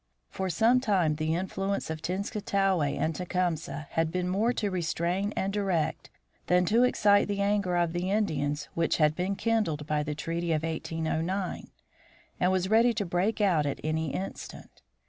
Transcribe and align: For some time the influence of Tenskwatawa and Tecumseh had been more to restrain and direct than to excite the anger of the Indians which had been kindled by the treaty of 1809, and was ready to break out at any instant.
For 0.31 0.49
some 0.49 0.79
time 0.79 1.17
the 1.17 1.35
influence 1.35 1.91
of 1.91 2.01
Tenskwatawa 2.01 2.97
and 2.99 3.13
Tecumseh 3.13 3.85
had 3.91 4.11
been 4.11 4.27
more 4.27 4.51
to 4.51 4.71
restrain 4.71 5.31
and 5.37 5.53
direct 5.53 6.09
than 6.47 6.65
to 6.65 6.81
excite 6.81 7.27
the 7.27 7.39
anger 7.39 7.75
of 7.77 7.93
the 7.93 8.09
Indians 8.09 8.67
which 8.73 8.97
had 8.97 9.15
been 9.15 9.35
kindled 9.35 9.85
by 9.85 10.01
the 10.01 10.15
treaty 10.15 10.53
of 10.53 10.63
1809, 10.63 11.67
and 12.39 12.51
was 12.51 12.67
ready 12.67 12.95
to 12.95 13.05
break 13.05 13.41
out 13.41 13.67
at 13.67 13.79
any 13.83 14.11
instant. 14.11 14.81